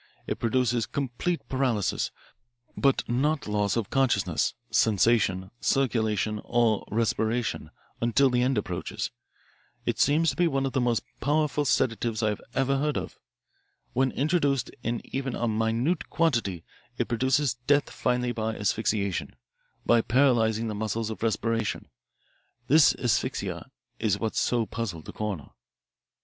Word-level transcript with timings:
It 0.25 0.39
produces 0.39 0.87
complete 0.87 1.47
paralysis, 1.47 2.09
but 2.75 3.07
not 3.07 3.45
loss 3.45 3.75
of 3.77 3.91
consciousness, 3.91 4.55
sensation, 4.71 5.51
circulation, 5.59 6.41
or 6.43 6.83
respiration 6.89 7.69
until 8.01 8.31
the 8.31 8.41
end 8.41 8.57
approaches. 8.57 9.11
It 9.85 9.99
seems 9.99 10.31
to 10.31 10.35
be 10.35 10.47
one 10.47 10.65
of 10.65 10.73
the 10.73 10.81
most 10.81 11.03
powerful 11.19 11.65
sedatives 11.65 12.23
I 12.23 12.29
have 12.29 12.41
ever 12.55 12.77
heard 12.79 12.97
of. 12.97 13.19
When 13.93 14.09
introduced 14.13 14.71
in 14.81 15.01
even 15.15 15.35
a 15.35 15.47
minute 15.47 16.09
quantity 16.09 16.63
it 16.97 17.07
produces 17.07 17.53
death 17.67 17.91
finally 17.91 18.31
by 18.31 18.55
asphyxiation 18.55 19.35
by 19.85 20.01
paralysing 20.01 20.67
the 20.67 20.73
muscles 20.73 21.11
of 21.11 21.21
respiration. 21.21 21.87
This 22.67 22.95
asphyxia 22.95 23.69
is 23.99 24.17
what 24.19 24.35
so 24.35 24.65
puzzled 24.65 25.05
the 25.05 25.13
coroner. 25.13 25.51